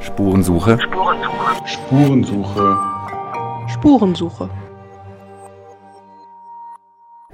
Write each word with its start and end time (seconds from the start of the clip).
Spurensuche. 0.00 0.78
Spurensuche. 0.80 1.66
Spurensuche. 1.66 2.78
Spurensuche. 3.68 4.50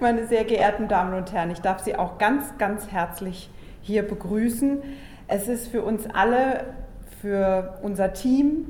Meine 0.00 0.26
sehr 0.26 0.44
geehrten 0.44 0.88
Damen 0.88 1.14
und 1.14 1.32
Herren, 1.32 1.50
ich 1.52 1.60
darf 1.60 1.78
Sie 1.80 1.96
auch 1.96 2.18
ganz, 2.18 2.58
ganz 2.58 2.90
herzlich 2.90 3.50
hier 3.82 4.02
begrüßen. 4.02 4.82
Es 5.28 5.46
ist 5.46 5.68
für 5.68 5.82
uns 5.82 6.08
alle, 6.12 6.74
für 7.22 7.78
unser 7.82 8.12
Team, 8.12 8.68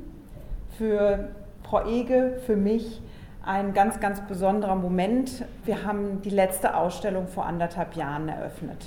für 0.76 1.30
Frau 1.62 1.86
Ege, 1.86 2.38
für 2.44 2.56
mich 2.56 3.00
ein 3.44 3.72
ganz, 3.72 3.98
ganz 3.98 4.20
besonderer 4.20 4.76
Moment. 4.76 5.44
Wir 5.64 5.84
haben 5.84 6.20
die 6.20 6.30
letzte 6.30 6.76
Ausstellung 6.76 7.28
vor 7.28 7.46
anderthalb 7.46 7.96
Jahren 7.96 8.28
eröffnet. 8.28 8.86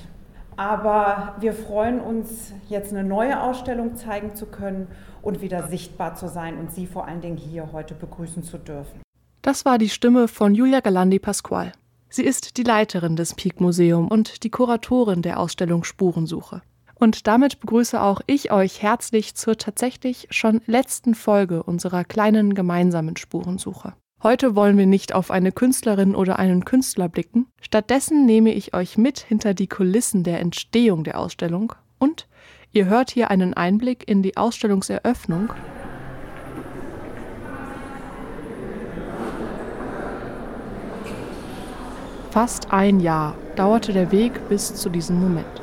Aber 0.60 1.36
wir 1.40 1.54
freuen 1.54 2.02
uns, 2.02 2.52
jetzt 2.68 2.92
eine 2.92 3.06
neue 3.06 3.42
Ausstellung 3.42 3.96
zeigen 3.96 4.36
zu 4.36 4.46
können 4.46 4.90
und 5.22 5.42
wieder 5.42 5.70
sichtbar 5.70 6.16
zu 6.16 6.28
sein 6.28 6.58
und 6.58 6.74
Sie 6.74 6.86
vor 6.86 7.08
allen 7.08 7.22
Dingen 7.22 7.38
hier 7.38 7.72
heute 7.72 7.96
begrüßen 7.96 8.44
zu 8.44 8.58
dürfen. 8.58 9.00
Das 9.42 9.64
war 9.64 9.78
die 9.78 9.88
Stimme 9.88 10.28
von 10.28 10.54
Julia 10.54 10.82
Galandi 10.82 11.18
Pasqual. 11.18 11.72
Sie 12.10 12.26
ist 12.26 12.58
die 12.58 12.64
Leiterin 12.64 13.16
des 13.16 13.36
Peak 13.36 13.62
Museum 13.62 14.10
und 14.10 14.44
die 14.44 14.50
Kuratorin 14.50 15.22
der 15.22 15.40
Ausstellung 15.40 15.86
Spurensuche. 15.86 16.62
Und 16.96 17.26
damit 17.28 17.62
begrüße 17.62 18.02
auch 18.02 18.20
ich 18.28 18.52
euch 18.52 18.82
herzlich 18.82 19.36
zur 19.36 19.56
tatsächlich 19.56 20.28
schon 20.30 20.60
letzten 20.66 21.16
Folge 21.16 21.64
unserer 21.64 22.04
kleinen 22.04 22.54
gemeinsamen 22.54 23.16
Spurensuche. 23.16 23.94
Heute 24.22 24.54
wollen 24.54 24.78
wir 24.78 24.86
nicht 24.86 25.16
auf 25.16 25.32
eine 25.32 25.54
Künstlerin 25.54 26.14
oder 26.14 26.40
einen 26.40 26.66
Künstler 26.66 27.08
blicken. 27.08 27.48
Stattdessen 27.62 28.26
nehme 28.26 28.54
ich 28.54 28.74
euch 28.74 28.98
mit 28.98 29.20
hinter 29.20 29.54
die 29.54 29.68
Kulissen 29.68 30.26
der 30.26 30.42
Entstehung 30.42 31.06
der 31.06 31.18
Ausstellung 31.18 31.72
und 32.00 32.28
ihr 32.74 32.88
hört 32.88 33.12
hier 33.12 33.32
einen 33.32 33.54
Einblick 33.54 34.06
in 34.10 34.22
die 34.22 34.36
Ausstellungseröffnung. 34.36 35.54
Fast 42.32 42.74
ein 42.74 43.00
Jahr 43.00 43.36
dauerte 43.56 43.94
der 43.94 44.12
Weg 44.12 44.50
bis 44.50 44.76
zu 44.76 44.90
diesem 44.90 45.22
Moment. 45.22 45.62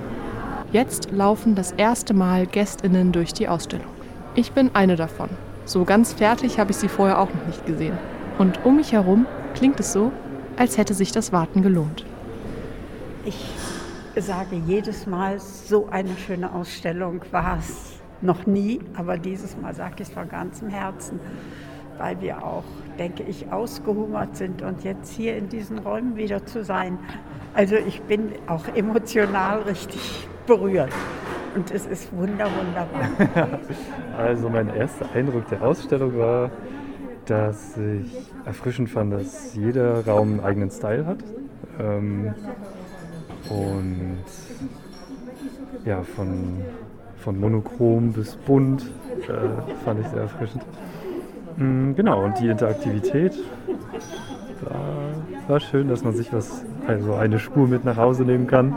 Jetzt 0.73 1.11
laufen 1.11 1.55
das 1.57 1.73
erste 1.73 2.15
Mal 2.15 2.47
Gästinnen 2.47 3.13
durch 3.13 3.35
die 3.35 3.49
Ausstellung. 3.49 3.93
Ich 4.35 4.53
bin 4.53 4.71
eine 4.73 4.97
davon. 4.97 5.29
So 5.67 5.85
ganz 5.85 6.15
fertig 6.15 6.59
habe 6.59 6.71
ich 6.71 6.79
sie 6.79 6.89
vorher 6.89 7.21
auch 7.21 7.29
noch 7.35 7.47
nicht 7.47 7.67
gesehen. 7.67 7.99
Und 8.39 8.65
um 8.65 8.77
mich 8.77 8.93
herum 8.93 9.27
klingt 9.55 9.81
es 9.81 9.93
so, 9.93 10.13
als 10.57 10.77
hätte 10.77 10.95
sich 10.95 11.13
das 11.13 11.33
Warten 11.33 11.63
gelohnt. 11.63 12.05
Ich 13.25 13.45
sage 14.17 14.57
jedes 14.67 15.07
Mal, 15.07 15.39
so 15.41 15.89
eine 15.91 16.17
schöne 16.17 16.53
Ausstellung 16.53 17.23
war 17.31 17.59
es 17.59 18.01
noch 18.21 18.47
nie, 18.47 18.81
aber 18.97 19.19
dieses 19.19 19.57
Mal 19.57 19.75
sage 19.75 19.95
ich 19.99 20.09
es 20.09 20.15
von 20.15 20.29
ganzem 20.29 20.69
Herzen, 20.69 21.21
weil 21.99 22.21
wir 22.21 22.43
auch, 22.45 22.65
denke 22.99 23.23
ich, 23.23 23.51
ausgehungert 23.51 24.37
sind 24.37 24.63
und 24.63 24.85
jetzt 24.85 25.13
hier 25.15 25.37
in 25.37 25.49
diesen 25.49 25.79
Räumen 25.79 26.17
wieder 26.17 26.45
zu 26.47 26.65
sein. 26.65 26.99
Also 27.55 27.77
ich 27.77 28.01
bin 28.03 28.33
auch 28.47 28.65
emotional 28.75 29.63
richtig 29.63 30.29
berührt. 30.47 30.93
Und 31.55 31.71
es 31.71 31.87
ist 31.87 32.15
wunder, 32.15 32.47
wunderbar. 32.59 33.59
also 34.19 34.51
mein 34.51 34.69
erster 34.75 35.07
Eindruck 35.15 35.49
der 35.49 35.63
Ausstellung 35.63 36.19
war, 36.19 36.51
dass 37.27 37.77
ich 37.77 38.33
erfrischend 38.45 38.91
fand, 38.91 39.13
dass 39.13 39.55
jeder 39.55 40.07
Raum 40.07 40.33
einen 40.33 40.41
eigenen 40.41 40.71
Style 40.71 41.07
hat. 41.07 41.19
Ähm, 41.79 42.35
und 43.51 44.19
ja, 45.85 46.03
von, 46.03 46.63
von 47.19 47.39
monochrom 47.39 48.13
bis 48.13 48.37
bunt 48.37 48.91
äh, 49.29 49.85
fand 49.85 50.01
ich 50.01 50.09
sehr 50.09 50.23
erfrischend. 50.23 50.65
Mhm, 51.57 51.95
genau, 51.95 52.25
und 52.25 52.39
die 52.39 52.49
Interaktivität 52.49 53.35
war, 54.63 55.49
war 55.49 55.61
schön, 55.61 55.89
dass 55.89 56.03
man 56.05 56.15
sich 56.15 56.33
was, 56.33 56.65
also 56.87 57.15
eine 57.15 57.39
Spur 57.39 57.69
mit 57.69 57.85
nach 57.85 57.97
Hause 57.97 58.25
nehmen 58.25 58.47
kann. 58.47 58.77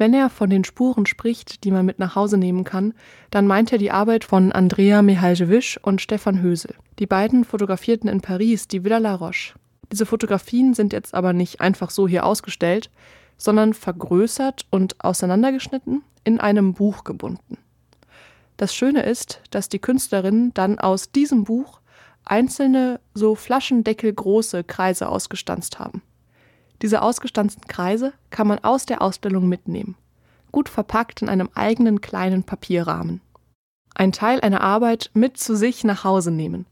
Wenn 0.00 0.14
er 0.14 0.30
von 0.30 0.48
den 0.48 0.64
Spuren 0.64 1.04
spricht, 1.04 1.62
die 1.62 1.70
man 1.70 1.84
mit 1.84 1.98
nach 1.98 2.14
Hause 2.14 2.38
nehmen 2.38 2.64
kann, 2.64 2.94
dann 3.30 3.46
meint 3.46 3.70
er 3.70 3.76
die 3.76 3.90
Arbeit 3.90 4.24
von 4.24 4.50
Andrea 4.50 5.02
Mihaljevic 5.02 5.78
und 5.82 6.00
Stefan 6.00 6.40
Hösel. 6.40 6.74
Die 6.98 7.06
beiden 7.06 7.44
fotografierten 7.44 8.08
in 8.08 8.22
Paris 8.22 8.66
die 8.66 8.82
Villa 8.82 8.96
La 8.96 9.14
Roche. 9.14 9.56
Diese 9.92 10.06
Fotografien 10.06 10.72
sind 10.72 10.94
jetzt 10.94 11.12
aber 11.12 11.34
nicht 11.34 11.60
einfach 11.60 11.90
so 11.90 12.08
hier 12.08 12.24
ausgestellt, 12.24 12.88
sondern 13.36 13.74
vergrößert 13.74 14.64
und 14.70 15.04
auseinandergeschnitten 15.04 16.02
in 16.24 16.40
einem 16.40 16.72
Buch 16.72 17.04
gebunden. 17.04 17.58
Das 18.56 18.74
Schöne 18.74 19.02
ist, 19.02 19.42
dass 19.50 19.68
die 19.68 19.80
Künstlerinnen 19.80 20.54
dann 20.54 20.78
aus 20.78 21.12
diesem 21.12 21.44
Buch 21.44 21.82
einzelne 22.24 23.00
so 23.12 23.34
flaschendeckelgroße 23.34 24.64
Kreise 24.64 25.10
ausgestanzt 25.10 25.78
haben. 25.78 26.00
Diese 26.82 27.02
ausgestanzten 27.02 27.66
Kreise 27.68 28.12
kann 28.30 28.46
man 28.46 28.58
aus 28.60 28.86
der 28.86 29.02
Ausstellung 29.02 29.48
mitnehmen, 29.48 29.96
gut 30.50 30.68
verpackt 30.68 31.22
in 31.22 31.28
einem 31.28 31.50
eigenen 31.54 32.00
kleinen 32.00 32.42
Papierrahmen. 32.42 33.20
Ein 33.94 34.12
Teil 34.12 34.40
einer 34.40 34.62
Arbeit 34.62 35.10
mit 35.14 35.36
zu 35.36 35.56
sich 35.56 35.84
nach 35.84 36.04
Hause 36.04 36.30
nehmen. 36.30 36.66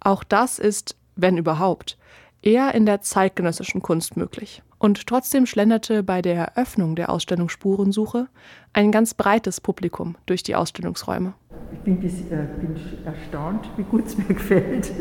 Auch 0.00 0.24
das 0.24 0.58
ist, 0.58 0.96
wenn 1.14 1.36
überhaupt, 1.36 1.98
eher 2.42 2.74
in 2.74 2.86
der 2.86 3.00
zeitgenössischen 3.00 3.82
Kunst 3.82 4.16
möglich. 4.16 4.62
Und 4.78 5.08
trotzdem 5.08 5.44
schlenderte 5.44 6.04
bei 6.04 6.22
der 6.22 6.36
Eröffnung 6.36 6.94
der 6.94 7.10
Ausstellung 7.10 7.48
Spurensuche 7.48 8.28
ein 8.72 8.92
ganz 8.92 9.12
breites 9.12 9.60
Publikum 9.60 10.16
durch 10.26 10.44
die 10.44 10.54
Ausstellungsräume. 10.54 11.34
Ich 11.72 11.80
bin, 11.80 11.98
bis, 11.98 12.20
äh, 12.30 12.46
bin 12.60 12.76
erstaunt, 13.04 13.68
wie 13.76 13.82
gut 13.82 14.06
es 14.06 14.16
mir 14.16 14.24
gefällt, 14.28 14.92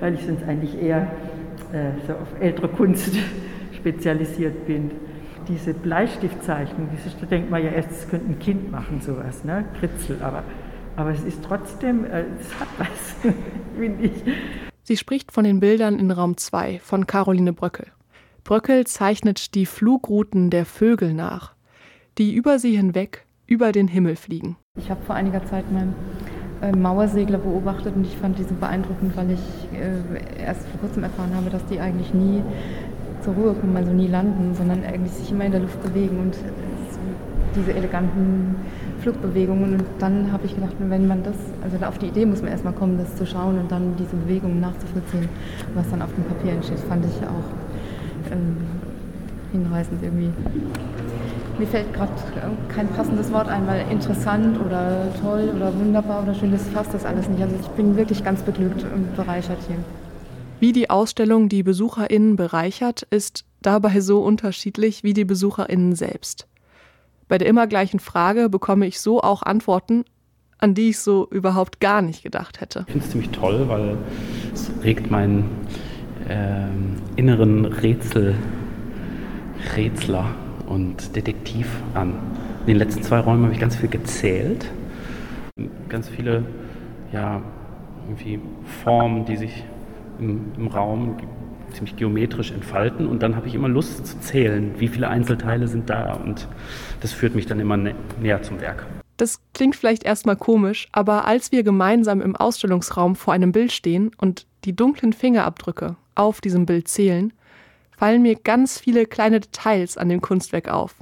weil 0.00 0.14
ich 0.14 0.24
sonst 0.24 0.44
eigentlich 0.44 0.80
eher 0.80 1.10
so 2.06 2.12
auf 2.14 2.40
ältere 2.40 2.68
Kunst 2.68 3.16
spezialisiert 3.76 4.66
bin. 4.66 4.90
Diese 5.48 5.72
Bleistiftzeichnung, 5.72 6.88
da 7.20 7.26
denkt 7.26 7.50
man 7.50 7.64
ja 7.64 7.70
erst, 7.70 7.90
es 7.90 8.08
könnte 8.08 8.30
ein 8.30 8.38
Kind 8.38 8.70
machen, 8.70 9.00
sowas, 9.00 9.44
ne? 9.44 9.64
Kritzel, 9.78 10.18
aber, 10.22 10.44
aber 10.96 11.10
es 11.10 11.24
ist 11.24 11.42
trotzdem, 11.42 12.04
äh, 12.04 12.24
es 12.38 12.60
hat 12.60 12.68
was, 12.76 13.32
finde 13.78 14.04
ich. 14.04 14.12
Sie 14.82 14.96
spricht 14.96 15.32
von 15.32 15.44
den 15.44 15.60
Bildern 15.60 15.98
in 15.98 16.10
Raum 16.10 16.36
2 16.36 16.80
von 16.80 17.06
Caroline 17.06 17.52
Bröckel. 17.52 17.86
Bröckel 18.44 18.86
zeichnet 18.86 19.54
die 19.54 19.66
Flugrouten 19.66 20.50
der 20.50 20.64
Vögel 20.64 21.12
nach, 21.14 21.54
die 22.18 22.34
über 22.34 22.58
sie 22.58 22.76
hinweg 22.76 23.26
über 23.46 23.72
den 23.72 23.88
Himmel 23.88 24.16
fliegen. 24.16 24.56
Ich 24.76 24.90
habe 24.90 25.02
vor 25.04 25.14
einiger 25.14 25.44
Zeit 25.46 25.70
mal 25.72 25.82
äh, 25.82 26.37
Mauersegler 26.76 27.38
beobachtet 27.38 27.94
und 27.94 28.04
ich 28.04 28.16
fand 28.16 28.38
die 28.38 28.42
so 28.42 28.54
beeindruckend, 28.54 29.16
weil 29.16 29.30
ich 29.30 29.68
äh, 29.78 30.42
erst 30.42 30.66
vor 30.68 30.80
kurzem 30.80 31.04
erfahren 31.04 31.30
habe, 31.34 31.50
dass 31.50 31.64
die 31.66 31.80
eigentlich 31.80 32.12
nie 32.12 32.42
zur 33.22 33.34
Ruhe 33.34 33.54
kommen, 33.54 33.76
also 33.76 33.92
nie 33.92 34.08
landen, 34.08 34.54
sondern 34.54 34.84
eigentlich 34.84 35.12
sich 35.12 35.30
immer 35.30 35.44
in 35.44 35.52
der 35.52 35.60
Luft 35.60 35.80
bewegen 35.82 36.18
und 36.18 36.36
diese 37.54 37.72
eleganten 37.74 38.56
Flugbewegungen. 39.00 39.74
Und 39.74 39.84
dann 39.98 40.32
habe 40.32 40.46
ich 40.46 40.54
gedacht, 40.54 40.74
wenn 40.78 41.06
man 41.06 41.22
das, 41.22 41.36
also 41.62 41.84
auf 41.84 41.98
die 41.98 42.06
Idee 42.06 42.26
muss 42.26 42.42
man 42.42 42.50
erstmal 42.50 42.72
kommen, 42.72 42.98
das 42.98 43.14
zu 43.16 43.26
schauen 43.26 43.58
und 43.58 43.70
dann 43.70 43.94
diese 43.98 44.16
Bewegungen 44.16 44.60
nachzuvollziehen, 44.60 45.28
was 45.74 45.88
dann 45.90 46.02
auf 46.02 46.12
dem 46.14 46.24
Papier 46.24 46.52
entsteht, 46.52 46.80
fand 46.80 47.04
ich 47.04 47.16
auch 47.26 48.32
ähm, 48.32 48.56
hinreißend 49.52 50.02
irgendwie. 50.02 50.30
Mir 51.58 51.66
fällt 51.66 51.92
gerade 51.92 52.12
kein 52.68 52.86
passendes 52.88 53.32
Wort 53.32 53.48
ein, 53.48 53.66
weil 53.66 53.84
interessant 53.90 54.60
oder 54.64 55.12
toll 55.20 55.52
oder 55.56 55.76
wunderbar 55.76 56.22
oder 56.22 56.32
schön, 56.32 56.52
das 56.52 56.68
fasst 56.68 56.94
das 56.94 57.04
alles 57.04 57.28
nicht. 57.28 57.42
Also 57.42 57.56
ich 57.60 57.66
bin 57.70 57.96
wirklich 57.96 58.22
ganz 58.22 58.42
beglückt 58.42 58.84
und 58.84 59.16
bereichert 59.16 59.58
hier. 59.66 59.76
Wie 60.60 60.72
die 60.72 60.88
Ausstellung 60.88 61.48
die 61.48 61.64
BesucherInnen 61.64 62.36
bereichert, 62.36 63.02
ist 63.10 63.44
dabei 63.60 64.00
so 64.00 64.20
unterschiedlich 64.22 65.02
wie 65.02 65.14
die 65.14 65.24
BesucherInnen 65.24 65.96
selbst. 65.96 66.46
Bei 67.26 67.38
der 67.38 67.48
immer 67.48 67.66
gleichen 67.66 67.98
Frage 67.98 68.48
bekomme 68.48 68.86
ich 68.86 69.00
so 69.00 69.20
auch 69.20 69.42
Antworten, 69.42 70.04
an 70.58 70.74
die 70.74 70.90
ich 70.90 71.00
so 71.00 71.28
überhaupt 71.28 71.80
gar 71.80 72.02
nicht 72.02 72.22
gedacht 72.22 72.60
hätte. 72.60 72.84
Ich 72.86 72.92
finde 72.92 73.04
es 73.04 73.10
ziemlich 73.10 73.30
toll, 73.30 73.64
weil 73.66 73.98
es 74.54 74.70
regt 74.84 75.10
meinen 75.10 75.44
äh, 76.28 76.68
inneren 77.16 77.64
Rätsel, 77.64 78.36
Rätsler 79.76 80.26
und 80.68 81.16
Detektiv 81.16 81.68
an. 81.94 82.14
In 82.60 82.74
den 82.74 82.76
letzten 82.76 83.02
zwei 83.02 83.20
Räumen 83.20 83.44
habe 83.44 83.54
ich 83.54 83.60
ganz 83.60 83.76
viel 83.76 83.88
gezählt. 83.88 84.70
Ganz 85.88 86.08
viele 86.08 86.44
ja, 87.12 87.42
irgendwie 88.06 88.40
Formen, 88.84 89.24
die 89.24 89.36
sich 89.36 89.64
im, 90.18 90.52
im 90.56 90.66
Raum 90.68 91.16
ziemlich 91.72 91.96
geometrisch 91.96 92.50
entfalten. 92.50 93.06
Und 93.06 93.22
dann 93.22 93.36
habe 93.36 93.46
ich 93.46 93.54
immer 93.54 93.68
Lust 93.68 94.06
zu 94.06 94.20
zählen, 94.20 94.74
wie 94.78 94.88
viele 94.88 95.08
Einzelteile 95.08 95.68
sind 95.68 95.90
da. 95.90 96.14
Und 96.14 96.48
das 97.00 97.12
führt 97.12 97.34
mich 97.34 97.46
dann 97.46 97.60
immer 97.60 97.76
nä 97.76 97.94
näher 98.20 98.42
zum 98.42 98.60
Werk. 98.60 98.86
Das 99.16 99.40
klingt 99.52 99.74
vielleicht 99.74 100.04
erstmal 100.04 100.36
komisch, 100.36 100.86
aber 100.92 101.24
als 101.24 101.50
wir 101.50 101.64
gemeinsam 101.64 102.20
im 102.20 102.36
Ausstellungsraum 102.36 103.16
vor 103.16 103.34
einem 103.34 103.50
Bild 103.50 103.72
stehen 103.72 104.12
und 104.16 104.46
die 104.64 104.76
dunklen 104.76 105.12
Fingerabdrücke 105.12 105.96
auf 106.14 106.40
diesem 106.40 106.66
Bild 106.66 106.86
zählen, 106.86 107.32
fallen 107.98 108.22
mir 108.22 108.36
ganz 108.36 108.78
viele 108.78 109.06
kleine 109.06 109.40
Details 109.40 109.98
an 109.98 110.08
dem 110.08 110.20
Kunstwerk 110.20 110.68
auf, 110.68 110.94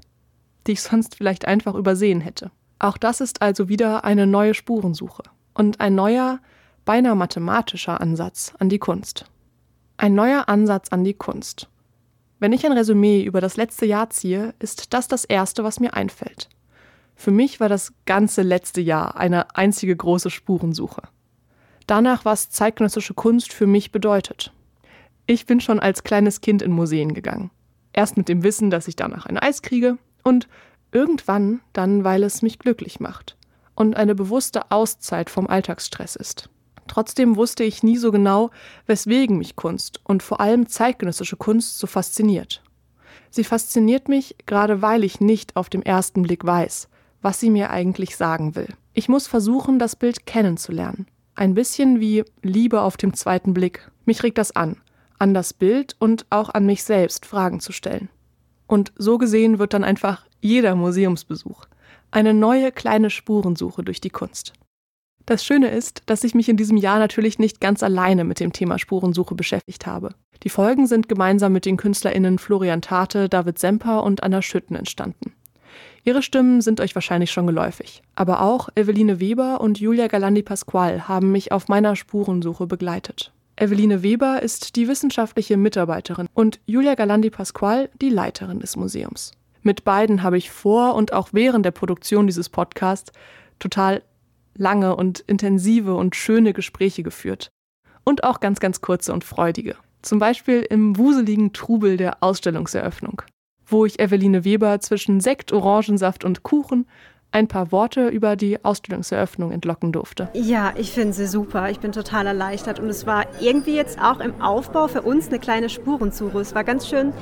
die 0.67 0.73
ich 0.73 0.83
sonst 0.83 1.15
vielleicht 1.17 1.47
einfach 1.47 1.75
übersehen 1.75 2.23
hätte. 2.23 2.51
Auch 2.79 2.97
das 2.97 3.21
ist 3.21 3.43
also 3.43 3.69
wieder 3.69 4.05
eine 4.05 4.27
neue 4.27 4.55
Spurensuche 4.55 5.23
und 5.53 5.81
ein 5.81 5.95
neuer, 5.95 6.41
beinahe 6.87 7.15
mathematischer 7.15 8.01
Ansatz 8.01 8.55
an 8.59 8.71
die 8.71 8.79
Kunst. 8.79 9.27
Ein 9.99 10.15
neuer 10.15 10.49
Ansatz 10.49 10.89
an 10.89 11.05
die 11.05 11.15
Kunst. 11.15 11.69
Wenn 12.39 12.55
ich 12.55 12.65
ein 12.65 12.73
Resümee 12.73 13.23
über 13.23 13.43
das 13.43 13.57
letzte 13.57 13.85
Jahr 13.85 14.09
ziehe, 14.09 14.55
ist 14.59 14.95
das 14.95 15.07
das 15.07 15.25
Erste, 15.27 15.65
was 15.65 15.81
mir 15.81 15.95
einfällt. 15.95 16.49
Für 17.15 17.31
mich 17.31 17.61
war 17.61 17.69
das 17.69 17.93
ganze 18.07 18.43
letzte 18.43 18.81
Jahr 18.81 19.17
eine 19.17 19.55
einzige 19.55 19.97
große 19.97 20.31
Spurensuche. 20.31 21.03
Danach, 21.87 22.25
was 22.25 22.51
zeitgenössische 22.51 23.15
Kunst 23.15 23.53
für 23.53 23.67
mich 23.67 23.93
bedeutet. 23.93 24.53
Ich 25.27 25.47
bin 25.47 25.61
schon 25.61 25.81
als 25.81 26.05
kleines 26.05 26.41
Kind 26.41 26.63
in 26.63 26.71
Museen 26.71 27.13
gegangen. 27.13 27.51
Erst 27.93 28.17
mit 28.17 28.29
dem 28.29 28.45
Wissen, 28.45 28.71
dass 28.71 28.87
ich 28.87 28.95
danach 28.95 29.27
ein 29.27 29.39
Eis 29.39 29.61
kriege 29.61 29.99
und 30.23 30.49
irgendwann 30.93 31.61
dann, 31.73 32.05
weil 32.05 32.23
es 32.23 32.43
mich 32.43 32.61
glücklich 32.61 33.01
macht 33.01 33.37
und 33.75 33.97
eine 33.97 34.15
bewusste 34.15 34.71
Auszeit 34.71 35.29
vom 35.29 35.49
Alltagsstress 35.49 36.15
ist. 36.15 36.49
Trotzdem 36.87 37.35
wusste 37.35 37.65
ich 37.65 37.83
nie 37.83 37.97
so 37.97 38.13
genau, 38.13 38.51
weswegen 38.87 39.39
mich 39.39 39.57
Kunst 39.57 40.01
und 40.05 40.23
vor 40.23 40.41
allem 40.41 40.69
zeitgenössische 40.69 41.37
Kunst 41.37 41.79
so 41.79 41.89
fasziniert. 41.89 42.63
Sie 43.31 43.43
fasziniert 43.43 44.09
mich, 44.09 44.37
gerade 44.47 44.81
weil 44.81 45.03
ich 45.03 45.21
nicht 45.21 45.57
auf 45.57 45.69
dem 45.69 45.83
ersten 45.83 46.23
Blick 46.23 46.45
weiß, 46.45 46.89
was 47.21 47.41
sie 47.41 47.51
mir 47.51 47.71
eigentlich 47.71 48.17
sagen 48.17 48.55
will. 48.55 48.69
Ich 48.95 49.09
muss 49.09 49.27
versuchen, 49.27 49.81
das 49.81 49.97
Bild 49.97 50.27
kennenzulernen. 50.27 51.07
Ein 51.35 51.55
bisschen 51.55 51.99
wie 51.99 52.25
Liebe 52.43 52.81
auf 52.81 52.97
dem 52.97 53.13
zweiten 53.13 53.53
Blick. 53.53 53.91
Mich 54.05 54.23
regt 54.23 54.39
das 54.39 54.55
an, 54.55 54.77
an 55.19 55.35
das 55.35 55.53
Bild 55.53 55.97
und 55.99 56.27
auch 56.31 56.51
an 56.51 56.67
mich 56.67 56.85
selbst 56.85 57.27
Fragen 57.27 57.61
zu 57.61 57.73
stellen. 57.73 58.09
Und 58.67 58.93
so 58.97 59.19
gesehen 59.19 59.59
wird 59.59 59.75
dann 59.75 59.85
einfach 59.85 60.27
jeder 60.41 60.75
Museumsbesuch 60.75 61.67
eine 62.11 62.35
neue 62.35 62.73
kleine 62.73 63.11
Spurensuche 63.11 63.83
durch 63.83 64.01
die 64.01 64.11
Kunst. 64.11 64.55
Das 65.27 65.45
Schöne 65.45 65.71
ist, 65.71 66.03
dass 66.07 66.23
ich 66.23 66.35
mich 66.35 66.49
in 66.49 66.57
diesem 66.57 66.77
Jahr 66.77 66.99
natürlich 66.99 67.39
nicht 67.39 67.61
ganz 67.61 67.83
alleine 67.83 68.25
mit 68.25 68.39
dem 68.39 68.53
Thema 68.53 68.79
Spurensuche 68.79 69.35
beschäftigt 69.35 69.85
habe. 69.85 70.15
Die 70.45 70.49
Folgen 70.49 70.87
sind 70.87 71.09
gemeinsam 71.09 71.53
mit 71.53 71.67
den 71.67 71.77
KünstlerInnen 71.77 72.39
Florian 72.39 72.81
Tate, 72.81 73.29
David 73.29 73.59
Semper 73.59 74.05
und 74.05 74.23
Anna 74.23 74.41
Schütten 74.41 74.77
entstanden. 74.77 75.33
Ihre 76.05 76.23
Stimmen 76.23 76.61
sind 76.61 76.81
euch 76.81 76.95
wahrscheinlich 76.95 77.33
schon 77.33 77.49
geläufig. 77.49 78.03
Aber 78.15 78.41
auch 78.41 78.69
Eveline 78.77 79.19
Weber 79.19 79.61
und 79.61 79.81
Julia 79.81 80.07
Galandi 80.07 80.43
Pasqual 80.43 81.09
haben 81.09 81.33
mich 81.33 81.51
auf 81.51 81.67
meiner 81.67 81.97
Spurensuche 81.97 82.69
begleitet. 82.69 83.33
Eveline 83.59 84.03
Weber 84.03 84.43
ist 84.43 84.77
die 84.77 84.87
wissenschaftliche 84.87 85.57
Mitarbeiterin 85.57 86.29
und 86.35 86.61
Julia 86.67 86.95
Galandi 86.95 87.31
Pasqual 87.31 87.89
die 88.03 88.11
Leiterin 88.11 88.61
des 88.61 88.77
Museums. 88.77 89.33
Mit 89.63 89.83
beiden 89.83 90.23
habe 90.23 90.37
ich 90.37 90.51
vor 90.51 90.95
und 90.95 91.15
auch 91.15 91.31
während 91.33 91.65
der 91.65 91.71
Produktion 91.71 92.27
dieses 92.27 92.51
Podcasts 92.51 93.13
total 93.59 94.03
lange 94.55 94.95
und 94.95 95.21
intensive 95.21 95.95
und 95.95 96.15
schöne 96.15 96.53
Gespräche 96.53 97.03
geführt. 97.03 97.49
Und 98.05 98.25
auch 98.25 98.41
ganz, 98.41 98.61
ganz 98.61 98.83
kurze 98.83 99.15
und 99.15 99.25
freudige. 99.25 99.77
Zum 100.03 100.19
Beispiel 100.19 100.61
im 100.61 100.99
wuseligen 100.99 101.55
Trubel 101.55 101.97
der 101.97 102.23
Ausstellungseröffnung, 102.23 103.23
wo 103.65 103.87
ich 103.87 103.99
Eveline 103.99 104.45
Weber 104.45 104.81
zwischen 104.81 105.21
Sekt, 105.21 105.53
Orangensaft 105.53 106.25
und 106.25 106.43
Kuchen 106.43 106.87
ein 107.33 107.49
paar 107.49 107.71
Worte 107.73 108.09
über 108.09 108.37
die 108.37 108.65
Ausstellungseröffnung 108.65 109.53
entlocken 109.53 109.93
durfte. 109.93 110.29
Ja, 110.33 110.73
ich 110.77 110.93
finde 110.93 111.13
sie 111.13 111.27
super. 111.27 111.71
Ich 111.71 111.81
bin 111.81 111.93
total 111.93 112.27
erleichtert. 112.27 112.81
Und 112.81 112.89
es 112.89 113.07
war 113.07 113.27
irgendwie 113.41 113.77
jetzt 113.77 114.01
auch 114.01 114.21
im 114.21 114.41
Aufbau 114.41 114.89
für 114.89 115.03
uns 115.03 115.29
eine 115.29 115.39
kleine 115.39 115.69
Spurensuche. 115.69 116.41
Es 116.41 116.55
war 116.55 116.65
ganz 116.65 116.89
schön 116.89 117.13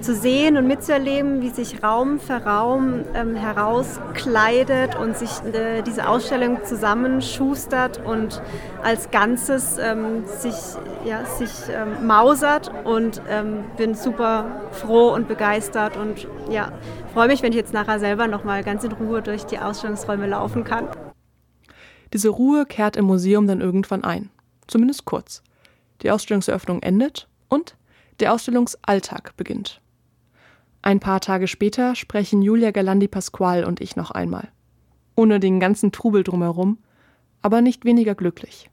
zu 0.00 0.14
sehen 0.14 0.56
und 0.56 0.66
mitzuerleben, 0.66 1.42
wie 1.42 1.50
sich 1.50 1.82
Raum 1.82 2.18
für 2.20 2.36
Raum 2.36 3.04
ähm, 3.14 3.34
herauskleidet 3.34 4.96
und 4.96 5.16
sich 5.16 5.30
äh, 5.52 5.82
diese 5.82 6.08
Ausstellung 6.08 6.58
zusammenschustert 6.64 8.04
und 8.04 8.42
als 8.82 9.10
Ganzes 9.10 9.78
ähm, 9.78 10.24
sich, 10.26 10.54
ja, 11.04 11.24
sich 11.24 11.50
ähm, 11.70 12.06
mausert 12.06 12.70
und 12.84 13.20
ähm, 13.28 13.64
bin 13.76 13.94
super 13.94 14.68
froh 14.72 15.12
und 15.12 15.28
begeistert 15.28 15.96
und 15.96 16.28
ja, 16.50 16.72
freue 17.12 17.28
mich, 17.28 17.42
wenn 17.42 17.52
ich 17.52 17.58
jetzt 17.58 17.72
nachher 17.72 17.98
selber 17.98 18.26
nochmal 18.26 18.62
ganz 18.62 18.84
in 18.84 18.92
Ruhe 18.92 19.22
durch 19.22 19.44
die 19.44 19.58
Ausstellungsräume 19.58 20.26
laufen 20.26 20.64
kann. 20.64 20.88
Diese 22.12 22.28
Ruhe 22.28 22.64
kehrt 22.64 22.96
im 22.96 23.04
Museum 23.04 23.46
dann 23.46 23.60
irgendwann 23.60 24.04
ein, 24.04 24.30
zumindest 24.66 25.04
kurz. 25.04 25.42
Die 26.02 26.10
Ausstellungseröffnung 26.10 26.80
endet 26.82 27.28
und 27.48 27.76
der 28.20 28.32
Ausstellungsalltag 28.32 29.36
beginnt. 29.36 29.80
Ein 30.88 31.00
paar 31.00 31.20
Tage 31.20 31.48
später 31.48 31.94
sprechen 31.94 32.40
Julia 32.40 32.70
Galandi 32.70 33.08
Pasqual 33.08 33.64
und 33.64 33.82
ich 33.82 33.94
noch 33.94 34.10
einmal. 34.10 34.48
Ohne 35.16 35.38
den 35.38 35.60
ganzen 35.60 35.92
Trubel 35.92 36.24
drumherum, 36.24 36.78
aber 37.42 37.60
nicht 37.60 37.84
weniger 37.84 38.14
glücklich. 38.14 38.70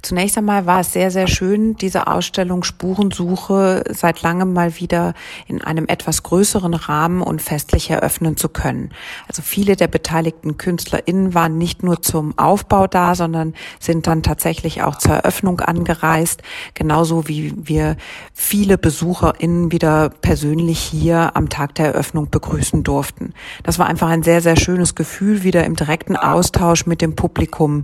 Zunächst 0.00 0.38
einmal 0.38 0.64
war 0.64 0.78
es 0.80 0.92
sehr, 0.92 1.10
sehr 1.10 1.26
schön, 1.26 1.74
diese 1.74 2.06
Ausstellung 2.06 2.62
Spurensuche 2.62 3.82
seit 3.90 4.22
langem 4.22 4.52
mal 4.52 4.78
wieder 4.78 5.12
in 5.48 5.60
einem 5.60 5.88
etwas 5.88 6.22
größeren 6.22 6.72
Rahmen 6.74 7.20
und 7.20 7.42
festlich 7.42 7.90
eröffnen 7.90 8.36
zu 8.36 8.48
können. 8.48 8.90
Also 9.26 9.42
viele 9.42 9.74
der 9.74 9.88
beteiligten 9.88 10.56
KünstlerInnen 10.56 11.34
waren 11.34 11.58
nicht 11.58 11.82
nur 11.82 12.00
zum 12.00 12.38
Aufbau 12.38 12.86
da, 12.86 13.16
sondern 13.16 13.54
sind 13.80 14.06
dann 14.06 14.22
tatsächlich 14.22 14.82
auch 14.82 14.98
zur 14.98 15.14
Eröffnung 15.14 15.58
angereist. 15.60 16.42
Genauso 16.74 17.26
wie 17.26 17.52
wir 17.56 17.96
viele 18.32 18.78
BesucherInnen 18.78 19.72
wieder 19.72 20.10
persönlich 20.10 20.78
hier 20.78 21.34
am 21.34 21.48
Tag 21.48 21.74
der 21.74 21.86
Eröffnung 21.86 22.30
begrüßen 22.30 22.84
durften. 22.84 23.34
Das 23.64 23.80
war 23.80 23.86
einfach 23.86 24.08
ein 24.08 24.22
sehr, 24.22 24.42
sehr 24.42 24.56
schönes 24.56 24.94
Gefühl, 24.94 25.42
wieder 25.42 25.64
im 25.64 25.74
direkten 25.74 26.14
Austausch 26.16 26.86
mit 26.86 27.02
dem 27.02 27.16
Publikum 27.16 27.82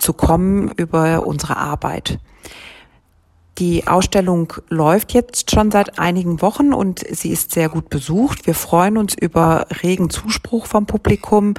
zu 0.00 0.12
kommen 0.12 0.72
über 0.76 1.24
unsere 1.24 1.51
unsere 1.52 1.56
Arbeit. 1.56 2.18
Die 3.58 3.86
Ausstellung 3.86 4.54
läuft 4.70 5.12
jetzt 5.12 5.50
schon 5.50 5.70
seit 5.70 5.98
einigen 5.98 6.40
Wochen 6.40 6.72
und 6.72 7.00
sie 7.00 7.30
ist 7.30 7.52
sehr 7.52 7.68
gut 7.68 7.90
besucht. 7.90 8.46
Wir 8.46 8.54
freuen 8.54 8.96
uns 8.96 9.14
über 9.14 9.66
regen 9.82 10.08
Zuspruch 10.08 10.66
vom 10.66 10.86
Publikum. 10.86 11.54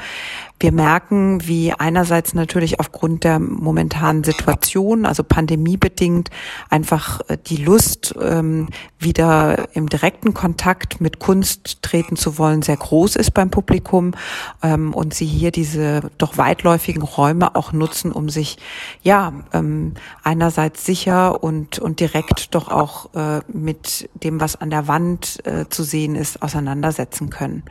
Wir 0.63 0.71
merken, 0.71 1.45
wie 1.45 1.73
einerseits 1.73 2.33
natürlich 2.33 2.79
aufgrund 2.79 3.25
der 3.25 3.37
momentanen 3.37 4.23
Situation, 4.23 5.05
also 5.05 5.21
pandemiebedingt, 5.21 6.29
einfach 6.69 7.19
äh, 7.27 7.37
die 7.37 7.57
Lust, 7.57 8.15
ähm, 8.21 8.69
wieder 8.97 9.67
im 9.75 9.89
direkten 9.89 10.33
Kontakt 10.33 11.01
mit 11.01 11.19
Kunst 11.19 11.81
treten 11.81 12.15
zu 12.15 12.37
wollen, 12.37 12.61
sehr 12.61 12.77
groß 12.77 13.17
ist 13.17 13.31
beim 13.31 13.49
Publikum 13.49 14.13
ähm, 14.61 14.93
und 14.93 15.13
sie 15.13 15.25
hier 15.25 15.51
diese 15.51 16.09
doch 16.17 16.37
weitläufigen 16.37 17.03
Räume 17.03 17.57
auch 17.57 17.73
nutzen, 17.73 18.13
um 18.13 18.29
sich 18.29 18.57
ja 19.01 19.33
ähm, 19.51 19.95
einerseits 20.23 20.85
sicher 20.85 21.43
und 21.43 21.79
und 21.79 21.99
direkt 21.99 22.55
doch 22.55 22.69
auch 22.69 23.13
äh, 23.15 23.41
mit 23.51 24.09
dem, 24.13 24.39
was 24.39 24.55
an 24.55 24.69
der 24.69 24.87
Wand 24.87 25.45
äh, 25.45 25.67
zu 25.67 25.83
sehen 25.83 26.15
ist, 26.15 26.41
auseinandersetzen 26.41 27.29
können. 27.29 27.63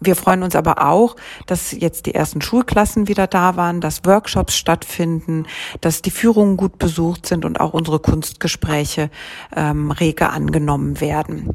Wir 0.00 0.16
freuen 0.16 0.42
uns 0.42 0.56
aber 0.56 0.86
auch, 0.86 1.16
dass 1.46 1.72
jetzt 1.72 2.06
die 2.06 2.14
ersten 2.14 2.40
Schulklassen 2.40 3.06
wieder 3.06 3.26
da 3.26 3.56
waren, 3.56 3.82
dass 3.82 4.04
Workshops 4.04 4.56
stattfinden, 4.56 5.46
dass 5.82 6.00
die 6.00 6.10
Führungen 6.10 6.56
gut 6.56 6.78
besucht 6.78 7.26
sind 7.26 7.44
und 7.44 7.60
auch 7.60 7.74
unsere 7.74 7.98
Kunstgespräche 7.98 9.10
ähm, 9.54 9.90
rege 9.90 10.30
angenommen 10.30 11.00
werden. 11.00 11.52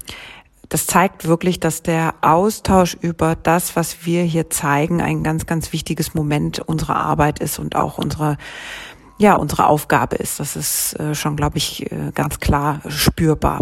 Das 0.70 0.88
zeigt 0.88 1.28
wirklich, 1.28 1.60
dass 1.60 1.84
der 1.84 2.16
Austausch 2.22 2.96
über 3.00 3.36
das, 3.36 3.76
was 3.76 4.06
wir 4.06 4.24
hier 4.24 4.50
zeigen, 4.50 5.02
ein 5.02 5.24
ganz, 5.24 5.46
ganz 5.46 5.74
wichtiges 5.74 6.14
Moment 6.14 6.60
unserer 6.60 6.98
Arbeit 6.98 7.40
ist 7.40 7.60
und 7.60 7.76
auch 7.76 7.98
unsere 7.98 8.38
ja, 9.18 9.36
unsere 9.36 9.68
Aufgabe 9.68 10.18
ist. 10.18 10.42
Das 10.42 10.58
ist 10.58 11.00
äh, 11.00 11.16
schon, 11.16 11.38
glaube 11.38 11.58
ich, 11.58 11.90
äh, 11.90 12.12
ganz 12.14 12.42
klar 12.42 12.82
spürbar. 12.90 13.62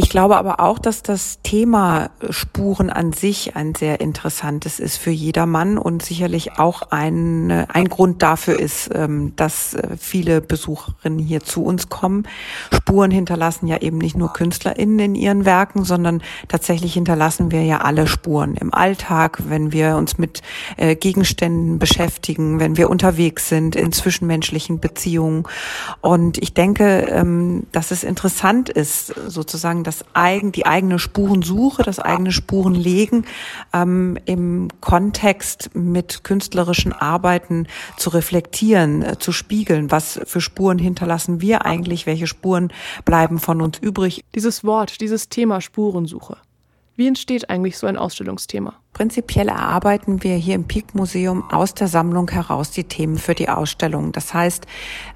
Ich 0.00 0.10
glaube 0.10 0.36
aber 0.36 0.60
auch, 0.60 0.78
dass 0.78 1.02
das 1.02 1.40
Thema 1.42 2.10
Spuren 2.30 2.88
an 2.88 3.12
sich 3.12 3.56
ein 3.56 3.74
sehr 3.74 4.00
interessantes 4.00 4.78
ist 4.78 4.96
für 4.96 5.10
jedermann 5.10 5.76
und 5.76 6.04
sicherlich 6.04 6.52
auch 6.52 6.82
ein, 6.92 7.50
ein 7.50 7.88
Grund 7.88 8.22
dafür 8.22 8.60
ist, 8.60 8.90
ähm, 8.94 9.32
dass 9.34 9.74
äh, 9.74 9.96
viele 9.98 10.40
Besucherinnen 10.40 11.18
hier 11.18 11.40
zu 11.40 11.64
uns 11.64 11.88
kommen. 11.88 12.28
Spuren 12.72 13.10
hinterlassen 13.10 13.66
ja 13.66 13.78
eben 13.78 13.98
nicht 13.98 14.16
nur 14.16 14.32
KünstlerInnen 14.32 15.00
in 15.00 15.14
ihren 15.16 15.44
Werken, 15.44 15.82
sondern 15.82 16.22
tatsächlich 16.46 16.94
hinterlassen 16.94 17.50
wir 17.50 17.64
ja 17.64 17.78
alle 17.78 18.06
Spuren 18.06 18.54
im 18.54 18.72
Alltag, 18.72 19.42
wenn 19.48 19.72
wir 19.72 19.96
uns 19.96 20.16
mit 20.16 20.42
äh, 20.76 20.94
Gegenständen 20.94 21.80
beschäftigen, 21.80 22.60
wenn 22.60 22.76
wir 22.76 22.88
unterwegs 22.88 23.48
sind 23.48 23.74
in 23.74 23.90
zwischenmenschlichen 23.90 24.78
Beziehungen. 24.78 25.42
Und 26.02 26.38
ich 26.38 26.54
denke, 26.54 27.08
ähm, 27.10 27.66
dass 27.72 27.90
es 27.90 28.04
interessant 28.04 28.68
ist, 28.68 29.12
sozusagen 29.26 29.87
das 29.88 30.04
eigen, 30.12 30.52
die 30.52 30.66
eigene 30.66 30.98
Spurensuche, 30.98 31.82
das 31.82 31.98
eigene 31.98 32.30
Spurenlegen 32.30 33.24
ähm, 33.72 34.18
im 34.26 34.68
Kontext 34.82 35.70
mit 35.74 36.24
künstlerischen 36.24 36.92
Arbeiten 36.92 37.66
zu 37.96 38.10
reflektieren, 38.10 39.02
äh, 39.02 39.18
zu 39.18 39.32
spiegeln. 39.32 39.90
Was 39.90 40.20
für 40.24 40.42
Spuren 40.42 40.78
hinterlassen 40.78 41.40
wir 41.40 41.64
eigentlich? 41.64 42.04
Welche 42.04 42.26
Spuren 42.26 42.70
bleiben 43.06 43.38
von 43.38 43.62
uns 43.62 43.78
übrig? 43.78 44.24
Dieses 44.34 44.62
Wort, 44.62 45.00
dieses 45.00 45.30
Thema 45.30 45.62
Spurensuche. 45.62 46.36
Wie 46.98 47.06
entsteht 47.06 47.48
eigentlich 47.48 47.78
so 47.78 47.86
ein 47.86 47.96
Ausstellungsthema? 47.96 48.74
Prinzipiell 48.92 49.46
erarbeiten 49.46 50.24
wir 50.24 50.34
hier 50.34 50.56
im 50.56 50.64
Peak 50.64 50.96
Museum 50.96 51.48
aus 51.48 51.72
der 51.72 51.86
Sammlung 51.86 52.28
heraus 52.28 52.72
die 52.72 52.82
Themen 52.82 53.18
für 53.18 53.36
die 53.36 53.48
Ausstellung. 53.48 54.10
Das 54.10 54.34
heißt, 54.34 54.66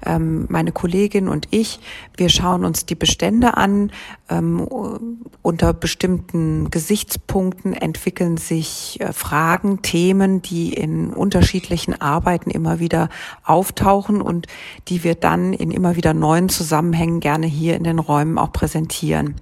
ähm, 0.05 0.45
meine 0.47 0.71
Kollegin 0.71 1.27
und 1.27 1.49
ich, 1.51 1.81
wir 2.15 2.29
schauen 2.29 2.63
uns 2.63 2.85
die 2.85 2.95
Bestände 2.95 3.57
an. 3.57 3.91
Ähm, 4.29 4.65
unter 5.41 5.73
bestimmten 5.73 6.71
Gesichtspunkten 6.71 7.73
entwickeln 7.73 8.37
sich 8.37 9.01
äh, 9.01 9.11
Fragen, 9.11 9.81
Themen, 9.81 10.41
die 10.41 10.71
in 10.71 11.09
unterschiedlichen 11.09 11.99
Arbeiten 11.99 12.49
immer 12.49 12.79
wieder 12.79 13.09
auftauchen 13.43 14.21
und 14.21 14.47
die 14.87 15.03
wir 15.03 15.15
dann 15.15 15.51
in 15.51 15.69
immer 15.69 15.97
wieder 15.97 16.13
neuen 16.13 16.47
Zusammenhängen 16.47 17.19
gerne 17.19 17.45
hier 17.45 17.75
in 17.75 17.83
den 17.83 17.99
Räumen 17.99 18.37
auch 18.37 18.53
präsentieren. 18.53 19.35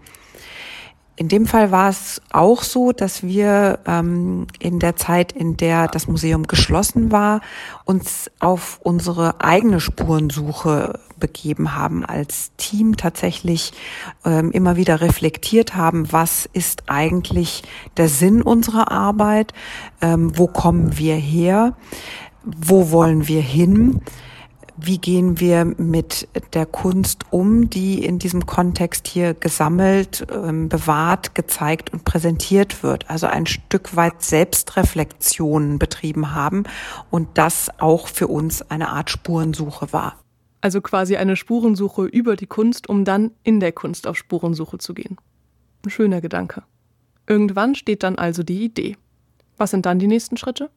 In 1.22 1.28
dem 1.28 1.46
Fall 1.46 1.70
war 1.70 1.88
es 1.88 2.20
auch 2.32 2.63
so, 2.63 2.94
dass 2.94 3.22
wir 3.22 3.78
ähm, 3.86 4.48
in 4.58 4.80
der 4.80 4.96
Zeit, 4.96 5.32
in 5.32 5.56
der 5.56 5.88
das 5.88 6.08
Museum 6.08 6.48
geschlossen 6.48 7.12
war, 7.12 7.42
uns 7.86 8.32
auf 8.40 8.80
unsere 8.82 9.40
eigene 9.40 9.80
Spurensuche 9.80 11.00
begeben 11.20 11.75
haben, 11.75 12.04
als 12.04 12.54
Team 12.58 12.98
tatsächlich 12.98 13.72
ähm, 14.25 14.50
immer 14.51 14.78
wieder 14.78 15.00
reflektiert 15.00 15.75
haben, 15.75 16.12
was 16.12 16.50
ist 16.54 16.90
eigentlich 16.90 17.62
der 17.98 18.10
Sinn 18.10 18.42
unserer 18.42 18.92
Arbeit, 18.92 19.54
ähm, 20.01 20.36
wo 20.40 20.48
kommen 20.48 20.98
wir 20.98 21.18
her, 21.18 21.75
wo 22.44 22.90
wollen 22.90 23.28
wir 23.28 23.44
hin 23.44 24.01
wie 24.78 24.98
gehen 24.98 25.40
wir 25.40 25.66
mit 25.66 26.28
der 26.54 26.66
Kunst 26.66 27.25
um, 27.32 27.70
die 27.70 28.04
in 28.04 28.20
diesem 28.20 28.46
Kontext 28.46 29.08
hier 29.08 29.34
gesammelt, 29.34 30.25
ähm, 30.32 30.70
bewahrt, 30.70 31.36
gezeigt 31.36 31.94
und 31.94 32.06
präsentiert 32.06 32.84
wird. 32.84 33.10
Also 33.10 33.28
ein 33.28 33.46
Stück 33.46 33.96
weit 33.96 34.22
Selbstreflexion 34.22 35.80
betrieben 35.80 36.34
haben 36.34 36.63
und 37.10 37.30
das 37.36 37.70
auch 37.80 38.08
für 38.08 38.28
uns 38.28 38.62
eine 38.70 38.90
Art 38.90 39.10
Spurensuche 39.10 39.94
war. 39.94 40.16
Also 40.62 40.82
quasi 40.82 41.16
eine 41.16 41.36
Spurensuche 41.36 42.06
über 42.06 42.36
die 42.36 42.48
Kunst, 42.48 42.88
um 42.88 43.04
dann 43.04 43.32
in 43.44 43.60
der 43.60 43.72
Kunst 43.72 44.06
auf 44.08 44.18
Spurensuche 44.18 44.78
zu 44.78 44.94
gehen. 44.94 45.18
Ein 45.86 45.90
schöner 45.90 46.22
Gedanke. 46.22 46.63
Irgendwann 47.28 47.75
steht 47.75 48.04
dann 48.04 48.18
also 48.18 48.44
die 48.44 48.63
Idee. 48.63 48.98
Was 49.58 49.72
sind 49.72 49.86
dann 49.86 50.00
die 50.00 50.08
nächsten 50.08 50.38
Schritte? 50.38 50.70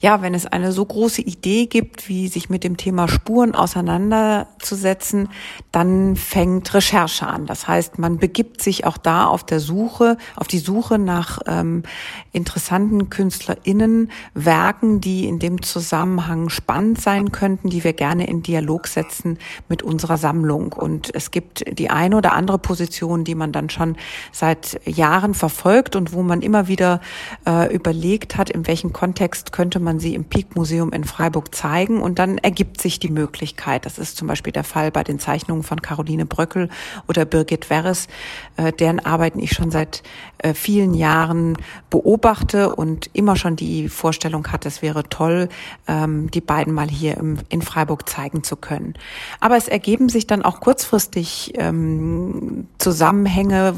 Ja, 0.00 0.20
wenn 0.22 0.34
es 0.34 0.44
eine 0.44 0.72
so 0.72 0.84
große 0.84 1.22
Idee 1.22 1.66
gibt, 1.66 2.08
wie 2.08 2.26
sich 2.26 2.50
mit 2.50 2.64
dem 2.64 2.76
Thema 2.76 3.06
Spuren 3.06 3.54
auseinanderzusetzen, 3.54 5.28
dann 5.70 6.16
fängt 6.16 6.74
Recherche 6.74 7.26
an. 7.26 7.46
Das 7.46 7.68
heißt, 7.68 7.98
man 7.98 8.18
begibt 8.18 8.60
sich 8.60 8.84
auch 8.84 8.98
da 8.98 9.26
auf 9.26 9.44
der 9.44 9.60
Suche, 9.60 10.18
auf 10.34 10.48
die 10.48 10.58
Suche 10.58 10.98
nach 10.98 11.38
ähm, 11.46 11.84
interessanten 12.32 13.08
KünstlerInnen, 13.08 14.10
Werken, 14.34 15.00
die 15.00 15.28
in 15.28 15.38
dem 15.38 15.62
Zusammenhang 15.62 16.48
spannend 16.48 17.00
sein 17.00 17.30
könnten, 17.30 17.70
die 17.70 17.84
wir 17.84 17.92
gerne 17.92 18.26
in 18.26 18.42
Dialog 18.42 18.88
setzen 18.88 19.38
mit 19.68 19.82
unserer 19.84 20.18
Sammlung. 20.18 20.72
Und 20.72 21.14
es 21.14 21.30
gibt 21.30 21.64
die 21.78 21.88
eine 21.88 22.16
oder 22.16 22.32
andere 22.32 22.58
Position, 22.58 23.22
die 23.22 23.36
man 23.36 23.52
dann 23.52 23.70
schon 23.70 23.96
seit 24.32 24.80
Jahren 24.86 25.34
verfolgt 25.34 25.94
und 25.94 26.12
wo 26.12 26.22
man 26.22 26.42
immer 26.42 26.66
wieder 26.66 27.00
äh, 27.46 27.72
überlegt 27.72 28.36
hat, 28.36 28.50
in 28.50 28.66
welchem 28.66 28.92
Kontext 28.92 29.52
könnte 29.52 29.83
man 29.84 30.00
sie 30.00 30.14
im 30.14 30.24
Peak 30.24 30.56
Museum 30.56 30.92
in 30.92 31.04
Freiburg 31.04 31.54
zeigen 31.54 32.00
und 32.00 32.18
dann 32.18 32.38
ergibt 32.38 32.80
sich 32.80 32.98
die 32.98 33.10
Möglichkeit. 33.10 33.86
Das 33.86 33.98
ist 33.98 34.16
zum 34.16 34.26
Beispiel 34.28 34.52
der 34.52 34.64
Fall 34.64 34.90
bei 34.90 35.04
den 35.04 35.18
Zeichnungen 35.18 35.62
von 35.62 35.80
Caroline 35.82 36.26
Bröckel 36.26 36.68
oder 37.06 37.24
Birgit 37.24 37.70
Werres, 37.70 38.08
äh, 38.56 38.72
deren 38.72 39.00
Arbeiten 39.00 39.38
ich 39.38 39.52
schon 39.52 39.70
seit 39.70 40.02
äh, 40.38 40.54
vielen 40.54 40.94
Jahren 40.94 41.56
beobachte 41.90 42.74
und 42.74 43.10
immer 43.12 43.36
schon 43.36 43.56
die 43.56 43.88
Vorstellung 43.88 44.48
hatte, 44.48 44.68
es 44.68 44.82
wäre 44.82 45.04
toll, 45.08 45.48
ähm, 45.86 46.30
die 46.30 46.40
beiden 46.40 46.72
mal 46.72 46.88
hier 46.88 47.16
im, 47.16 47.38
in 47.48 47.62
Freiburg 47.62 48.08
zeigen 48.08 48.42
zu 48.42 48.56
können. 48.56 48.94
Aber 49.40 49.56
es 49.56 49.68
ergeben 49.68 50.08
sich 50.08 50.26
dann 50.26 50.42
auch 50.42 50.60
kurzfristig 50.60 51.52
ähm, 51.56 52.66
Zusammenhänge, 52.78 53.74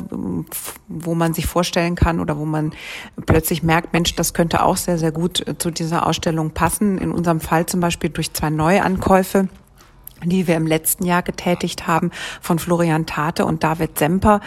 wo 0.88 1.14
man 1.14 1.34
sich 1.34 1.46
vorstellen 1.46 1.94
kann 1.94 2.20
oder 2.20 2.38
wo 2.38 2.44
man 2.44 2.72
plötzlich 3.26 3.62
merkt, 3.62 3.92
Mensch, 3.92 4.14
das 4.14 4.34
könnte 4.34 4.62
auch 4.62 4.76
sehr, 4.76 4.98
sehr 4.98 5.12
gut 5.12 5.46
äh, 5.46 5.58
zu 5.58 5.70
dieser 5.70 5.95
Ausstellung 6.04 6.50
passen. 6.50 6.98
In 6.98 7.12
unserem 7.12 7.40
Fall 7.40 7.66
zum 7.66 7.80
Beispiel 7.80 8.10
durch 8.10 8.32
zwei 8.32 8.50
Neuankäufe 8.50 9.48
die 10.24 10.46
wir 10.46 10.56
im 10.56 10.66
letzten 10.66 11.04
Jahr 11.04 11.22
getätigt 11.22 11.86
haben 11.86 12.10
von 12.40 12.58
Florian 12.58 13.06
Tate 13.06 13.44
und 13.44 13.62
David 13.62 13.98
Semper, 13.98 14.40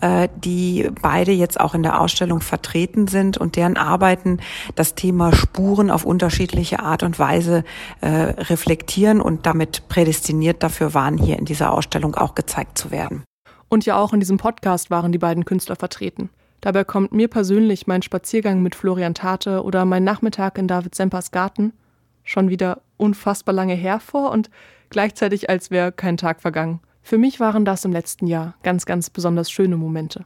äh, 0.00 0.28
die 0.36 0.88
beide 1.02 1.32
jetzt 1.32 1.58
auch 1.58 1.74
in 1.74 1.82
der 1.82 2.00
Ausstellung 2.00 2.40
vertreten 2.40 3.08
sind 3.08 3.36
und 3.36 3.56
deren 3.56 3.76
Arbeiten 3.76 4.38
das 4.76 4.94
Thema 4.94 5.32
Spuren 5.32 5.90
auf 5.90 6.04
unterschiedliche 6.04 6.80
Art 6.80 7.02
und 7.02 7.18
Weise 7.18 7.64
äh, 8.00 8.08
reflektieren 8.08 9.20
und 9.20 9.46
damit 9.46 9.88
prädestiniert 9.88 10.62
dafür 10.62 10.94
waren, 10.94 11.18
hier 11.18 11.38
in 11.38 11.44
dieser 11.44 11.72
Ausstellung 11.72 12.14
auch 12.14 12.34
gezeigt 12.34 12.78
zu 12.78 12.90
werden. 12.90 13.24
Und 13.68 13.84
ja 13.84 13.96
auch 13.98 14.12
in 14.12 14.20
diesem 14.20 14.38
Podcast 14.38 14.90
waren 14.90 15.10
die 15.10 15.18
beiden 15.18 15.44
Künstler 15.44 15.74
vertreten. 15.74 16.30
Dabei 16.66 16.82
kommt 16.82 17.12
mir 17.12 17.28
persönlich 17.28 17.86
mein 17.86 18.02
Spaziergang 18.02 18.60
mit 18.60 18.74
Florian 18.74 19.14
Tate 19.14 19.62
oder 19.62 19.84
mein 19.84 20.02
Nachmittag 20.02 20.58
in 20.58 20.66
David 20.66 20.96
Sempers 20.96 21.30
Garten 21.30 21.72
schon 22.24 22.48
wieder 22.48 22.82
unfassbar 22.96 23.54
lange 23.54 23.74
her 23.74 24.00
vor 24.00 24.32
und 24.32 24.50
gleichzeitig 24.90 25.48
als 25.48 25.70
wäre 25.70 25.92
kein 25.92 26.16
Tag 26.16 26.40
vergangen. 26.40 26.80
Für 27.02 27.18
mich 27.18 27.38
waren 27.38 27.64
das 27.64 27.84
im 27.84 27.92
letzten 27.92 28.26
Jahr 28.26 28.56
ganz, 28.64 28.84
ganz 28.84 29.10
besonders 29.10 29.48
schöne 29.48 29.76
Momente. 29.76 30.24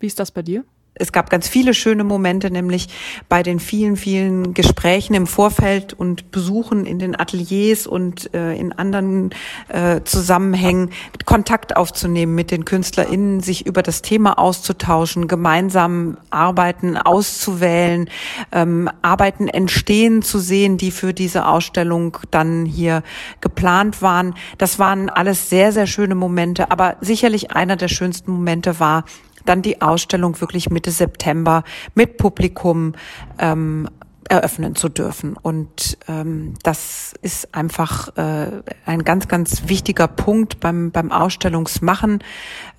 Wie 0.00 0.06
ist 0.06 0.20
das 0.20 0.30
bei 0.30 0.42
dir? 0.42 0.64
Es 1.00 1.12
gab 1.12 1.30
ganz 1.30 1.48
viele 1.48 1.74
schöne 1.74 2.04
Momente, 2.04 2.50
nämlich 2.50 2.88
bei 3.28 3.42
den 3.42 3.58
vielen, 3.58 3.96
vielen 3.96 4.54
Gesprächen 4.54 5.14
im 5.14 5.26
Vorfeld 5.26 5.92
und 5.94 6.30
Besuchen 6.30 6.86
in 6.86 6.98
den 6.98 7.18
Ateliers 7.18 7.86
und 7.86 8.32
äh, 8.34 8.54
in 8.54 8.72
anderen 8.72 9.30
äh, 9.68 10.00
Zusammenhängen 10.04 10.90
Kontakt 11.24 11.76
aufzunehmen 11.76 12.34
mit 12.34 12.50
den 12.50 12.64
KünstlerInnen, 12.64 13.40
sich 13.40 13.66
über 13.66 13.82
das 13.82 14.02
Thema 14.02 14.38
auszutauschen, 14.38 15.26
gemeinsam 15.26 16.18
Arbeiten 16.30 16.96
auszuwählen, 16.96 18.10
ähm, 18.52 18.90
Arbeiten 19.02 19.48
entstehen 19.48 20.22
zu 20.22 20.38
sehen, 20.38 20.76
die 20.76 20.90
für 20.90 21.14
diese 21.14 21.46
Ausstellung 21.46 22.18
dann 22.30 22.66
hier 22.66 23.02
geplant 23.40 24.02
waren. 24.02 24.34
Das 24.58 24.78
waren 24.78 25.08
alles 25.08 25.48
sehr, 25.48 25.72
sehr 25.72 25.86
schöne 25.86 26.14
Momente, 26.14 26.70
aber 26.70 26.96
sicherlich 27.00 27.52
einer 27.52 27.76
der 27.76 27.88
schönsten 27.88 28.32
Momente 28.32 28.80
war, 28.80 29.04
dann 29.44 29.62
die 29.62 29.80
Ausstellung 29.80 30.40
wirklich 30.40 30.70
Mitte 30.70 30.90
September 30.90 31.64
mit 31.94 32.16
Publikum 32.16 32.94
ähm, 33.38 33.88
eröffnen 34.30 34.76
zu 34.76 34.88
dürfen. 34.88 35.36
Und 35.36 35.98
ähm, 36.06 36.54
das 36.62 37.14
ist 37.20 37.52
einfach 37.52 38.16
äh, 38.16 38.62
ein 38.86 39.02
ganz, 39.02 39.26
ganz 39.26 39.68
wichtiger 39.68 40.06
Punkt 40.06 40.60
beim, 40.60 40.92
beim 40.92 41.10
Ausstellungsmachen, 41.10 42.22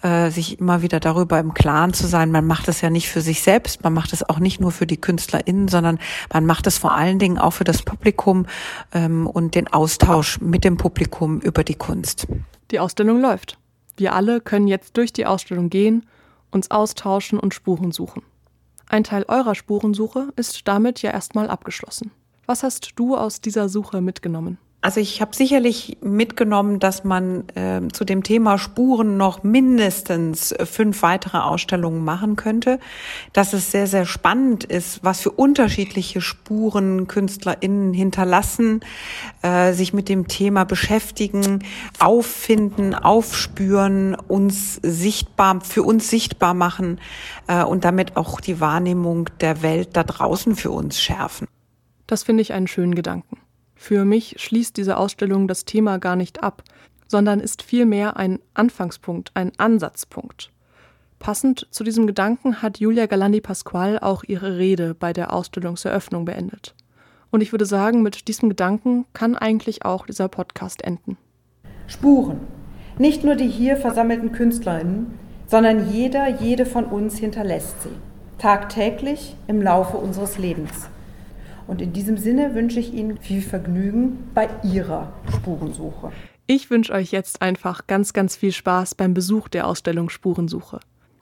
äh, 0.02 0.30
sich 0.32 0.60
immer 0.60 0.82
wieder 0.82 1.02
darüber 1.02 1.40
im 1.40 1.54
Klaren 1.54 1.94
zu 1.94 2.08
sein. 2.08 2.32
Man 2.32 2.48
macht 2.48 2.70
es 2.70 2.80
ja 2.80 2.90
nicht 2.90 3.10
für 3.10 3.20
sich 3.20 3.42
selbst, 3.42 3.84
man 3.84 3.94
macht 3.94 4.14
es 4.14 4.28
auch 4.28 4.40
nicht 4.40 4.62
nur 4.62 4.72
für 4.72 4.88
die 4.88 4.96
KünstlerInnen, 4.96 5.68
sondern 5.68 6.00
man 6.32 6.46
macht 6.46 6.68
es 6.68 6.78
vor 6.78 6.94
allen 6.94 7.20
Dingen 7.20 7.38
auch 7.38 7.52
für 7.52 7.66
das 7.66 7.84
Publikum 7.84 8.46
ähm, 8.94 9.28
und 9.28 9.54
den 9.54 9.68
Austausch 9.68 10.40
mit 10.40 10.64
dem 10.64 10.78
Publikum 10.78 11.42
über 11.42 11.66
die 11.66 11.76
Kunst. 11.76 12.28
Die 12.72 12.80
Ausstellung 12.80 13.20
läuft. 13.20 13.58
Wir 13.98 14.14
alle 14.16 14.40
können 14.40 14.68
jetzt 14.68 14.96
durch 14.96 15.12
die 15.12 15.26
Ausstellung 15.26 15.70
gehen 15.70 16.06
uns 16.52 16.72
austauschen 16.72 17.40
und 17.40 17.54
Spuren 17.54 17.92
suchen. 17.92 18.24
Ein 18.88 19.04
Teil 19.04 19.24
eurer 19.28 19.56
Spurensuche 19.56 20.34
ist 20.36 20.68
damit 20.68 21.02
ja 21.02 21.12
erstmal 21.12 21.50
abgeschlossen. 21.50 22.12
Was 22.46 22.64
hast 22.64 22.92
du 22.98 23.16
aus 23.16 23.40
dieser 23.40 23.70
Suche 23.70 24.02
mitgenommen? 24.02 24.58
Also 24.84 25.00
ich 25.00 25.22
habe 25.22 25.36
sicherlich 25.36 26.00
mitgenommen, 26.02 26.80
dass 26.80 27.04
man 27.04 27.48
äh, 27.50 27.88
zu 27.94 28.04
dem 28.04 28.24
Thema 28.24 28.58
Spuren 28.58 29.16
noch 29.16 29.44
mindestens 29.44 30.56
fünf 30.66 31.04
weitere 31.04 31.38
Ausstellungen 31.38 32.04
machen 32.04 32.36
könnte, 32.36 32.80
dass 33.32 33.54
es 33.54 33.70
sehr, 33.70 33.86
sehr 33.86 34.08
spannend 34.08 34.64
ist, 34.64 35.04
was 35.04 35.22
für 35.22 35.30
unterschiedliche 35.30 36.20
Spuren 36.20 37.08
KünstlerInnen 37.08 37.94
hinterlassen, 37.94 38.80
äh, 39.44 39.74
sich 39.74 39.94
mit 39.94 40.10
dem 40.10 40.28
Thema 40.28 40.64
beschäftigen, 40.64 41.64
auffinden, 42.00 42.96
aufspüren, 42.96 44.16
uns 44.16 44.80
sichtbar, 44.82 45.62
für 45.62 45.84
uns 45.84 46.10
sichtbar 46.10 46.56
machen 46.56 47.00
äh, 47.46 47.64
und 47.64 47.86
damit 47.86 48.18
auch 48.18 48.42
die 48.42 48.60
Wahrnehmung 48.60 49.30
der 49.42 49.62
Welt 49.62 49.90
da 49.94 50.04
draußen 50.04 50.56
für 50.56 50.72
uns 50.72 51.00
schärfen. 51.00 51.48
Das 52.08 52.24
finde 52.24 52.42
ich 52.42 52.54
einen 52.54 52.68
schönen 52.68 52.96
Gedanken. 52.96 53.41
Für 53.84 54.06
mich 54.06 54.36
schließt 54.38 54.78
diese 54.78 54.96
Ausstellung 54.96 55.48
das 55.48 55.66
Thema 55.66 55.98
gar 55.98 56.16
nicht 56.16 56.44
ab, 56.44 56.62
sondern 57.08 57.40
ist 57.40 57.64
vielmehr 57.64 58.16
ein 58.16 58.38
Anfangspunkt, 58.54 59.32
ein 59.34 59.54
Ansatzpunkt. 59.58 60.52
Passend 61.18 61.68
zu 61.72 61.84
diesem 61.84 62.06
Gedanken 62.06 62.62
hat 62.62 62.78
Julia 62.78 63.08
Galandi 63.08 63.42
Pasqual 63.42 63.98
auch 63.98 64.24
ihre 64.24 64.60
Rede 64.60 64.94
bei 64.94 65.14
der 65.14 65.34
Ausstellungseröffnung 65.34 66.26
beendet. 66.26 66.76
Und 67.32 67.42
ich 67.42 67.54
würde 67.54 67.66
sagen, 67.66 68.04
mit 68.04 68.28
diesem 68.28 68.50
Gedanken 68.50 69.06
kann 69.14 69.36
eigentlich 69.36 69.84
auch 69.84 70.06
dieser 70.06 70.28
Podcast 70.28 70.84
enden. 70.84 71.18
Spuren. 71.88 72.40
Nicht 73.00 73.24
nur 73.24 73.34
die 73.34 73.50
hier 73.50 73.78
versammelten 73.78 74.32
KünstlerInnen, 74.32 75.18
sondern 75.48 75.92
jeder, 75.92 76.28
jede 76.28 76.68
von 76.68 76.86
uns 76.86 77.18
hinterlässt 77.18 77.82
sie. 77.82 77.98
tagtäglich 78.38 79.36
im 79.48 79.60
Laufe 79.60 79.98
unseres 79.98 80.38
Lebens. 80.38 80.88
Und 81.68 81.82
in 81.82 81.94
diesem 81.94 82.18
Sinne 82.18 82.56
wünsche 82.56 82.80
ich 82.80 82.94
Ihnen 82.94 83.18
viel 83.18 83.42
Vergnügen 83.42 84.30
bei 84.34 84.50
Ihrer 84.64 85.14
Spurensuche. 85.34 86.12
Ich 86.48 86.70
wünsche 86.70 86.94
euch 86.94 87.12
jetzt 87.12 87.42
einfach 87.42 87.88
ganz, 87.88 88.14
ganz 88.14 88.36
viel 88.36 88.52
Spaß 88.52 88.96
beim 88.96 89.14
Besuch 89.14 89.48
der 89.48 89.68
Ausstellung 89.68 90.10
Spurensuche 90.10 90.80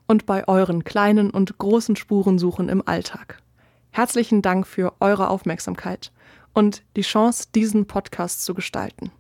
und 0.07 0.25
bei 0.25 0.47
euren 0.47 0.83
kleinen 0.83 1.29
und 1.29 1.57
großen 1.57 1.95
Spurensuchen 1.95 2.67
im 2.67 2.85
Alltag. 2.87 3.41
Herzlichen 3.91 4.41
Dank 4.41 4.65
für 4.65 4.93
eure 4.99 5.29
Aufmerksamkeit 5.29 6.11
und 6.53 6.83
die 6.95 7.01
Chance, 7.01 7.49
diesen 7.53 7.85
Podcast 7.85 8.43
zu 8.43 8.53
gestalten. 8.53 9.11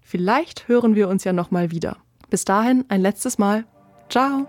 Vielleicht 0.00 0.68
hören 0.68 0.94
wir 0.94 1.08
uns 1.08 1.24
ja 1.24 1.32
noch 1.32 1.50
mal 1.50 1.72
wieder. 1.72 1.96
Bis 2.30 2.44
dahin 2.44 2.84
ein 2.88 3.00
letztes 3.00 3.38
Mal. 3.38 3.64
Ciao. 4.08 4.46